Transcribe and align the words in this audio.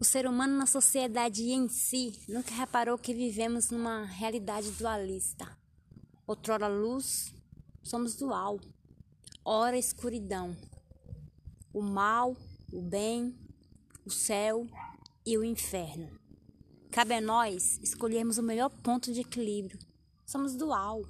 O 0.00 0.04
ser 0.04 0.26
humano 0.26 0.56
na 0.56 0.64
sociedade 0.64 1.50
em 1.50 1.68
si 1.68 2.18
nunca 2.26 2.54
reparou 2.54 2.96
que 2.96 3.12
vivemos 3.12 3.68
numa 3.68 4.06
realidade 4.06 4.70
dualista. 4.70 5.46
Outrora 6.26 6.68
luz, 6.68 7.34
somos 7.82 8.14
dual. 8.14 8.58
Ora 9.44 9.76
escuridão. 9.76 10.56
O 11.70 11.82
mal, 11.82 12.34
o 12.72 12.80
bem, 12.80 13.38
o 14.02 14.10
céu 14.10 14.66
e 15.26 15.36
o 15.36 15.44
inferno. 15.44 16.18
Cabe 16.90 17.12
a 17.12 17.20
nós 17.20 17.78
escolhermos 17.82 18.38
o 18.38 18.42
melhor 18.42 18.70
ponto 18.70 19.12
de 19.12 19.20
equilíbrio. 19.20 19.78
Somos 20.24 20.56
dual, 20.56 21.02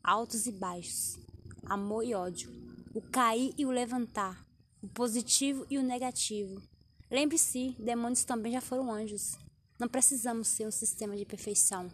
altos 0.00 0.46
e 0.46 0.52
baixos, 0.52 1.18
amor 1.66 2.04
e 2.04 2.14
ódio, 2.14 2.52
o 2.94 3.02
cair 3.02 3.52
e 3.58 3.66
o 3.66 3.72
levantar, 3.72 4.46
o 4.80 4.86
positivo 4.86 5.66
e 5.68 5.76
o 5.76 5.82
negativo 5.82 6.62
Lembre-se, 7.10 7.74
demônios 7.78 8.24
também 8.24 8.52
já 8.52 8.60
foram 8.60 8.92
anjos. 8.92 9.38
Não 9.78 9.88
precisamos 9.88 10.48
ser 10.48 10.66
um 10.66 10.70
sistema 10.70 11.16
de 11.16 11.24
perfeição, 11.24 11.90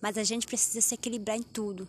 mas 0.00 0.16
a 0.16 0.22
gente 0.22 0.46
precisa 0.46 0.80
se 0.80 0.94
equilibrar 0.94 1.36
em 1.36 1.42
tudo. 1.42 1.88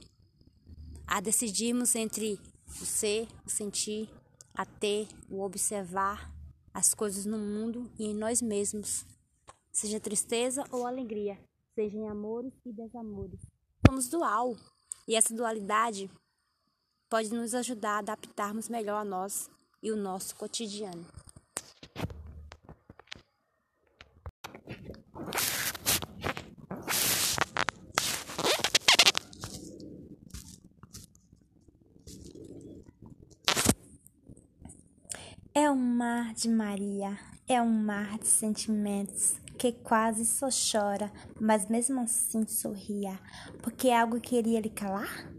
A 1.06 1.22
decidirmos 1.22 1.94
entre 1.96 2.40
o 2.82 2.86
ser, 2.86 3.28
o 3.46 3.50
sentir, 3.50 4.10
a 4.56 4.66
ter, 4.66 5.08
o 5.30 5.42
observar 5.42 6.34
as 6.74 6.96
coisas 6.96 7.26
no 7.26 7.38
mundo 7.38 7.92
e 8.00 8.06
em 8.06 8.16
nós 8.16 8.42
mesmos, 8.42 9.06
seja 9.72 10.00
tristeza 10.00 10.64
ou 10.72 10.88
alegria, 10.88 11.38
seja 11.76 11.98
em 11.98 12.08
amores 12.08 12.54
e 12.66 12.72
desamores. 12.72 13.40
Somos 13.86 14.10
dual 14.10 14.56
e 15.08 15.16
essa 15.16 15.36
dualidade 15.36 16.10
pode 17.08 17.32
nos 17.32 17.54
ajudar 17.54 17.98
a 17.98 18.00
adaptarmos 18.00 18.68
melhor 18.68 19.02
a 19.02 19.06
nós 19.06 19.48
e 19.84 19.92
o 19.92 19.96
nosso 19.96 20.36
cotidiano. 20.36 21.06
É 35.56 35.70
um 35.70 35.76
mar 35.76 36.34
de 36.34 36.50
Maria, 36.50 37.16
é 37.48 37.62
um 37.62 37.70
mar 37.70 38.18
de 38.18 38.26
sentimentos 38.28 39.36
que 39.56 39.72
quase 39.72 40.26
só 40.26 40.50
chora, 40.50 41.12
mas 41.40 41.70
mesmo 41.70 42.02
assim 42.02 42.44
sorria, 42.48 43.20
porque 43.62 43.92
algo 43.92 44.20
queria 44.20 44.60
lhe 44.60 44.72
calar? 44.72 45.32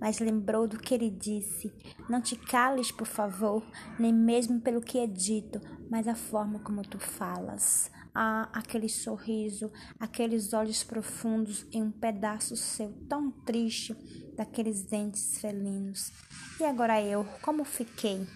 Mas 0.00 0.20
lembrou 0.20 0.68
do 0.68 0.78
que 0.78 0.94
ele 0.94 1.10
disse: 1.10 1.72
Não 2.08 2.20
te 2.20 2.36
cales, 2.36 2.92
por 2.92 3.08
favor, 3.08 3.60
nem 3.98 4.12
mesmo 4.12 4.60
pelo 4.60 4.80
que 4.80 5.00
é 5.00 5.06
dito, 5.06 5.60
mas 5.90 6.06
a 6.06 6.14
forma 6.14 6.60
como 6.60 6.82
tu 6.82 7.00
falas. 7.00 7.90
Ah, 8.18 8.48
aquele 8.50 8.88
sorriso, 8.88 9.70
aqueles 10.00 10.54
olhos 10.54 10.82
profundos 10.82 11.66
em 11.70 11.82
um 11.82 11.90
pedaço 11.90 12.56
seu 12.56 12.90
tão 13.06 13.30
triste, 13.30 13.94
daqueles 14.34 14.80
dentes 14.84 15.38
felinos. 15.38 16.10
E 16.58 16.64
agora 16.64 16.98
eu, 17.02 17.26
como 17.42 17.62
fiquei? 17.62 18.26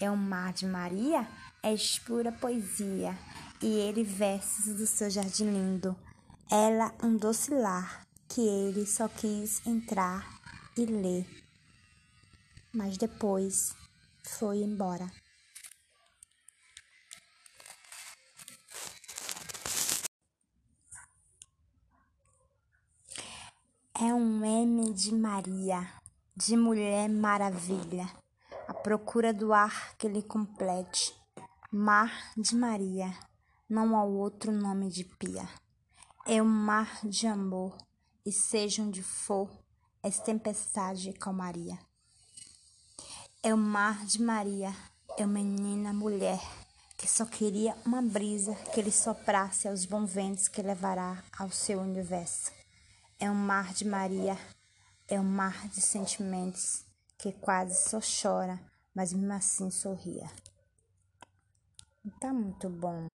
É 0.00 0.10
um 0.10 0.16
mar 0.16 0.54
de 0.54 0.64
Maria, 0.64 1.28
é 1.62 1.74
pura 2.06 2.32
poesia, 2.32 3.14
e 3.60 3.66
ele 3.66 4.02
versos 4.02 4.74
do 4.74 4.86
seu 4.86 5.10
jardim 5.10 5.50
lindo. 5.50 5.94
Ela 6.50 6.94
um 7.02 7.14
doce 7.14 7.52
lar, 7.52 8.06
que 8.26 8.40
ele 8.40 8.86
só 8.86 9.06
quis 9.06 9.60
entrar 9.66 10.26
e 10.78 10.86
ler. 10.86 11.26
Mas 12.72 12.96
depois 12.96 13.76
foi 14.22 14.62
embora. 14.62 15.12
É 23.98 24.12
um 24.12 24.44
M 24.44 24.92
de 24.92 25.14
Maria, 25.14 25.88
de 26.36 26.54
Mulher 26.54 27.08
Maravilha 27.08 28.06
à 28.68 28.74
procura 28.74 29.32
do 29.32 29.54
ar 29.54 29.96
que 29.96 30.06
lhe 30.06 30.22
complete. 30.22 31.14
Mar 31.72 32.12
de 32.36 32.54
Maria, 32.54 33.10
não 33.66 33.96
há 33.96 34.04
outro 34.04 34.52
nome 34.52 34.90
de 34.90 35.02
pia. 35.02 35.48
É 36.26 36.42
um 36.42 36.46
mar 36.46 37.00
de 37.04 37.26
amor, 37.26 37.74
e 38.26 38.30
seja 38.30 38.82
onde 38.82 39.02
for, 39.02 39.50
é 40.02 40.10
tempestade 40.10 41.08
e 41.08 41.14
calmaria. 41.14 41.78
É 43.42 43.54
o 43.54 43.56
mar 43.56 44.04
de 44.04 44.20
Maria, 44.20 44.76
é 45.16 45.24
uma 45.24 45.40
menina 45.40 45.94
mulher, 45.94 46.42
que 46.98 47.08
só 47.08 47.24
queria 47.24 47.74
uma 47.86 48.02
brisa 48.02 48.54
que 48.74 48.82
lhe 48.82 48.92
soprasse 48.92 49.66
aos 49.66 49.86
bons 49.86 50.12
ventos 50.12 50.48
que 50.48 50.60
levará 50.60 51.24
ao 51.38 51.50
seu 51.50 51.80
universo. 51.80 52.55
É 53.18 53.30
um 53.30 53.34
mar 53.34 53.72
de 53.72 53.86
Maria, 53.86 54.36
é 55.08 55.18
um 55.18 55.24
mar 55.24 55.68
de 55.68 55.80
sentimentos, 55.80 56.84
que 57.16 57.32
quase 57.32 57.88
só 57.88 57.98
chora, 57.98 58.60
mas 58.94 59.14
mesmo 59.14 59.32
assim 59.32 59.70
sorria. 59.70 60.30
Tá 62.20 62.30
muito 62.30 62.68
bom. 62.68 63.06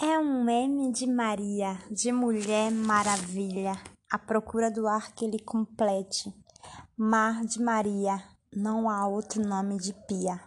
É 0.00 0.18
um 0.18 0.48
M 0.48 0.90
de 0.90 1.06
Maria, 1.06 1.78
de 1.90 2.10
Mulher 2.10 2.72
Maravilha, 2.72 3.78
à 4.10 4.18
procura 4.18 4.70
do 4.70 4.88
ar 4.88 5.12
que 5.12 5.26
ele 5.26 5.38
complete. 5.38 6.32
Mar 6.96 7.44
de 7.44 7.60
Maria, 7.60 8.24
não 8.50 8.88
há 8.88 9.06
outro 9.06 9.46
nome 9.46 9.76
de 9.76 9.92
pia. 10.06 10.40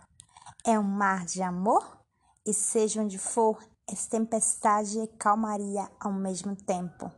É 0.66 0.80
um 0.80 0.84
mar 0.84 1.26
de 1.26 1.44
amor, 1.44 2.02
e 2.44 2.52
seja 2.54 3.04
onde 3.04 3.20
for, 3.20 3.64
tempestade 3.96 5.00
e 5.00 5.08
calmaria 5.08 5.90
ao 6.00 6.12
mesmo 6.12 6.56
tempo. 6.56 7.12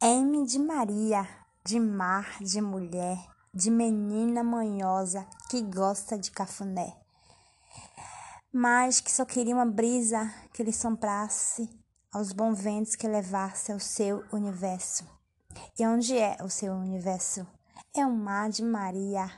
M 0.00 0.44
de 0.44 0.58
Maria, 0.58 1.28
de 1.64 1.78
mar, 1.78 2.38
de 2.40 2.60
mulher, 2.60 3.18
de 3.54 3.70
menina 3.70 4.42
manhosa 4.42 5.26
que 5.48 5.62
gosta 5.62 6.18
de 6.18 6.30
cafuné. 6.30 6.96
Mas 8.52 9.00
que 9.00 9.12
só 9.12 9.24
queria 9.24 9.54
uma 9.54 9.66
brisa 9.66 10.32
que 10.52 10.62
lhe 10.62 10.72
soprasse 10.72 11.68
aos 12.12 12.32
bons 12.32 12.60
ventos 12.60 12.94
que 12.96 13.06
levasse 13.06 13.72
ao 13.72 13.78
seu 13.78 14.24
universo. 14.32 15.04
E 15.78 15.86
onde 15.86 16.16
é 16.18 16.36
o 16.42 16.48
seu 16.48 16.74
universo? 16.74 17.46
É 17.94 18.06
um 18.06 18.16
mar 18.16 18.50
de 18.50 18.62
Maria, 18.62 19.30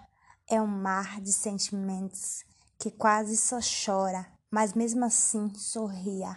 é 0.49 0.61
um 0.61 0.67
mar 0.67 1.21
de 1.21 1.33
sentimentos 1.33 2.45
que 2.79 2.91
quase 2.91 3.37
só 3.37 3.59
chora, 3.61 4.27
mas 4.51 4.75
mesmo 4.75 5.05
assim 5.05 5.53
sorria, 5.55 6.37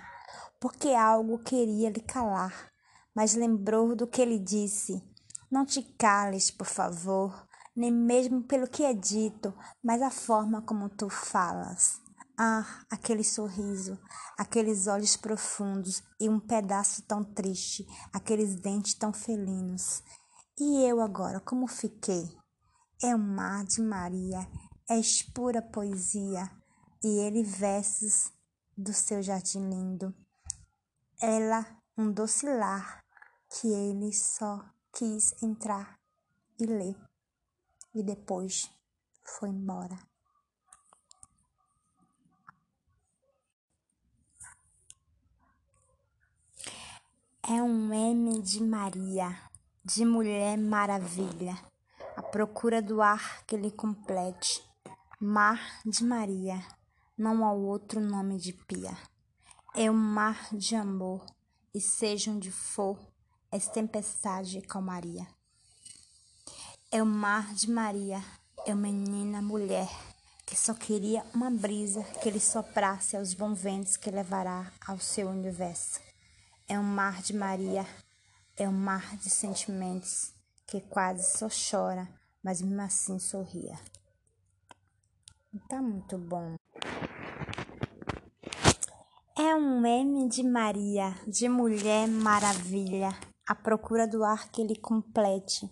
porque 0.59 0.89
algo 0.89 1.39
queria 1.39 1.89
lhe 1.89 2.01
calar, 2.01 2.71
mas 3.15 3.35
lembrou 3.35 3.95
do 3.95 4.07
que 4.07 4.21
ele 4.21 4.39
disse 4.39 5.01
não 5.49 5.65
te 5.65 5.81
cales, 5.81 6.51
por 6.51 6.67
favor, 6.67 7.47
nem 7.73 7.89
mesmo 7.89 8.43
pelo 8.43 8.67
que 8.67 8.83
é 8.83 8.93
dito, 8.93 9.53
mas 9.81 10.01
a 10.01 10.11
forma 10.11 10.61
como 10.61 10.89
tu 10.89 11.09
falas. 11.09 12.01
Ah, 12.37 12.83
aquele 12.91 13.23
sorriso, 13.23 13.97
aqueles 14.37 14.87
olhos 14.87 15.15
profundos 15.15 16.03
e 16.19 16.27
um 16.27 16.37
pedaço 16.37 17.01
tão 17.03 17.23
triste, 17.23 17.87
aqueles 18.11 18.55
dentes 18.55 18.93
tão 18.93 19.13
felinos. 19.13 20.03
E 20.59 20.83
eu 20.83 20.99
agora, 20.99 21.39
como 21.39 21.65
fiquei? 21.65 22.29
É 23.01 23.15
o 23.15 23.19
mar 23.19 23.63
de 23.63 23.81
Maria, 23.81 24.45
és 24.89 25.23
pura 25.23 25.61
poesia, 25.61 26.51
e 27.01 27.19
ele 27.19 27.41
versos 27.41 28.33
do 28.77 28.91
seu 28.91 29.21
jardim 29.23 29.61
lindo. 29.69 30.13
Ela, 31.19 31.65
um 31.97 32.11
doce 32.11 32.45
lar, 32.45 33.03
que 33.49 33.67
ele 33.67 34.13
só 34.13 34.63
quis 34.93 35.33
entrar 35.41 35.99
e 36.59 36.65
ler, 36.67 36.95
e 37.95 38.03
depois 38.03 38.71
foi 39.23 39.49
embora. 39.49 39.97
É 47.41 47.63
um 47.63 47.91
M 47.91 48.39
de 48.43 48.61
Maria, 48.61 49.35
de 49.83 50.05
Mulher 50.05 50.55
Maravilha, 50.55 51.57
à 52.15 52.21
procura 52.21 52.79
do 52.79 53.01
ar 53.01 53.43
que 53.47 53.57
lhe 53.57 53.71
complete. 53.71 54.63
Mar 55.19 55.81
de 55.83 56.03
Maria, 56.03 56.63
não 57.17 57.43
há 57.43 57.51
outro 57.51 57.99
nome 57.99 58.37
de 58.37 58.53
pia. 58.53 58.95
É 59.79 59.91
um 59.91 59.93
mar 59.93 60.49
de 60.53 60.75
amor, 60.75 61.23
e 61.71 61.79
seja 61.79 62.31
onde 62.31 62.51
for, 62.51 62.97
essa 63.51 63.69
tempestade 63.69 64.59
calmaria. 64.59 65.27
É 66.91 67.03
o 67.03 67.05
mar 67.05 67.53
de 67.53 67.69
Maria, 67.69 68.25
é 68.65 68.73
uma 68.73 68.87
menina 68.87 69.39
mulher 69.39 69.87
que 70.47 70.55
só 70.55 70.73
queria 70.73 71.23
uma 71.31 71.51
brisa 71.51 72.01
que 72.23 72.31
lhe 72.31 72.39
soprasse 72.39 73.15
aos 73.15 73.35
bons 73.35 73.61
ventos 73.61 73.95
que 73.95 74.09
levará 74.09 74.73
ao 74.87 74.97
seu 74.97 75.29
universo. 75.29 75.99
É 76.67 76.79
um 76.79 76.83
mar 76.83 77.21
de 77.21 77.35
Maria, 77.35 77.85
é 78.55 78.67
um 78.67 78.73
mar 78.73 79.15
de 79.17 79.29
sentimentos 79.29 80.33
que 80.65 80.81
quase 80.81 81.37
só 81.37 81.49
chora, 81.49 82.09
mas 82.41 82.63
mesmo 82.63 82.81
assim 82.81 83.19
sorria. 83.19 83.79
Tá 85.69 85.79
muito 85.79 86.17
bom. 86.17 86.55
É 89.39 89.55
um 89.55 89.85
M 89.85 90.27
de 90.27 90.41
Maria, 90.41 91.15
de 91.27 91.47
mulher 91.47 92.07
maravilha, 92.07 93.15
à 93.47 93.53
procura 93.53 94.07
do 94.07 94.23
ar 94.23 94.49
que 94.49 94.59
ele 94.59 94.75
complete. 94.75 95.69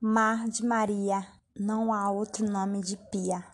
Mar 0.00 0.48
de 0.48 0.64
Maria, 0.64 1.22
não 1.54 1.92
há 1.92 2.10
outro 2.10 2.50
nome 2.50 2.80
de 2.80 2.96
pia. 3.12 3.44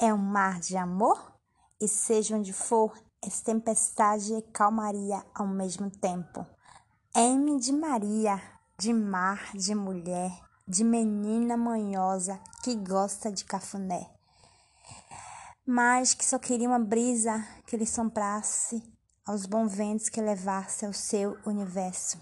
É 0.00 0.14
um 0.14 0.16
mar 0.16 0.58
de 0.58 0.74
amor? 0.74 1.34
E 1.78 1.86
seja 1.86 2.34
onde 2.34 2.54
for, 2.54 2.94
é 3.22 3.28
tempestade 3.44 4.32
e 4.32 4.40
calmaria 4.40 5.22
ao 5.34 5.46
mesmo 5.46 5.90
tempo. 5.90 6.46
M 7.14 7.60
de 7.60 7.72
Maria, 7.74 8.40
de 8.80 8.94
mar, 8.94 9.52
de 9.54 9.74
mulher, 9.74 10.32
de 10.66 10.82
menina 10.82 11.58
manhosa 11.58 12.40
que 12.64 12.74
gosta 12.74 13.30
de 13.30 13.44
cafuné 13.44 14.17
mas 15.70 16.14
que 16.14 16.24
só 16.24 16.38
queria 16.38 16.66
uma 16.66 16.78
brisa 16.78 17.46
que 17.66 17.76
lhe 17.76 17.84
soprasse 17.84 18.82
aos 19.26 19.44
bons 19.44 19.74
ventos 19.74 20.08
que 20.08 20.18
levasse 20.18 20.86
ao 20.86 20.94
seu 20.94 21.36
universo. 21.44 22.16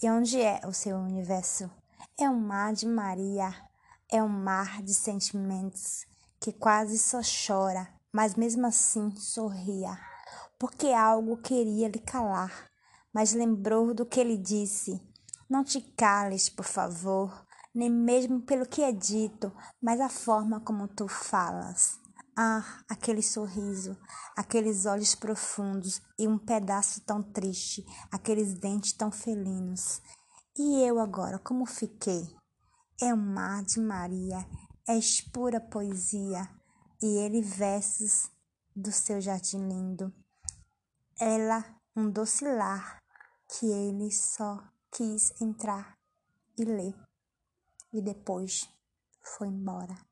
E 0.00 0.08
onde 0.08 0.40
é 0.40 0.60
o 0.64 0.72
seu 0.72 0.96
universo? 0.96 1.68
É 2.16 2.30
um 2.30 2.38
mar 2.38 2.72
de 2.72 2.86
Maria, 2.86 3.52
é 4.08 4.22
um 4.22 4.28
mar 4.28 4.80
de 4.80 4.94
sentimentos 4.94 6.06
que 6.38 6.52
quase 6.52 7.00
só 7.00 7.18
chora, 7.20 7.92
mas 8.12 8.36
mesmo 8.36 8.64
assim 8.64 9.10
sorria, 9.16 9.98
porque 10.56 10.92
algo 10.92 11.36
queria 11.38 11.88
lhe 11.88 11.98
calar, 11.98 12.70
mas 13.12 13.32
lembrou 13.32 13.92
do 13.92 14.06
que 14.06 14.20
ele 14.20 14.36
disse. 14.36 15.02
Não 15.50 15.64
te 15.64 15.80
cales, 15.80 16.48
por 16.48 16.64
favor, 16.64 17.44
nem 17.74 17.90
mesmo 17.90 18.40
pelo 18.40 18.64
que 18.64 18.84
é 18.84 18.92
dito, 18.92 19.52
mas 19.82 20.00
a 20.00 20.08
forma 20.08 20.60
como 20.60 20.86
tu 20.86 21.08
falas. 21.08 21.98
Ah, 22.40 22.84
aquele 22.88 23.20
sorriso, 23.20 23.98
aqueles 24.36 24.86
olhos 24.86 25.12
profundos 25.12 26.00
e 26.16 26.28
um 26.28 26.38
pedaço 26.38 27.00
tão 27.00 27.20
triste, 27.20 27.84
aqueles 28.12 28.54
dentes 28.54 28.92
tão 28.92 29.10
felinos. 29.10 30.00
E 30.56 30.80
eu 30.84 31.00
agora, 31.00 31.40
como 31.40 31.66
fiquei? 31.66 32.32
É 33.02 33.12
um 33.12 33.16
mar 33.16 33.64
de 33.64 33.80
Maria, 33.80 34.38
é 34.86 35.00
pura 35.32 35.60
poesia, 35.60 36.48
e 37.02 37.06
ele 37.18 37.42
versos 37.42 38.30
do 38.74 38.92
seu 38.92 39.20
jardim 39.20 39.66
lindo. 39.66 40.14
Ela, 41.20 41.64
um 41.96 42.08
doce 42.08 42.44
lar, 42.44 43.02
que 43.48 43.66
ele 43.66 44.12
só 44.12 44.62
quis 44.92 45.32
entrar 45.40 45.98
e 46.56 46.64
ler, 46.64 46.94
e 47.92 48.00
depois 48.00 48.68
foi 49.24 49.48
embora. 49.48 50.07